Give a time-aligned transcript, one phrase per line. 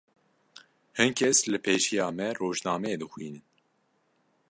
[0.97, 3.45] Hin kes li pêşiya me rojnameyê dixwînin.